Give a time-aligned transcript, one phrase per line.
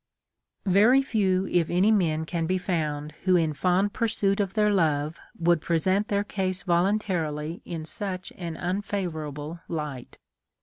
[0.65, 5.19] Very few if any men can be found who in fond pursuit of their love
[5.37, 10.17] would present their case voluntarily in such an unfavorable light.